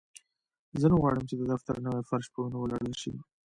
زه 0.79 0.85
نه 0.91 0.95
غواړم 1.01 1.23
چې 1.29 1.35
د 1.37 1.43
دفتر 1.51 1.75
نوی 1.85 2.03
فرش 2.09 2.25
په 2.31 2.37
وینو 2.41 2.57
ولړل 2.61 2.93
شي 3.01 3.13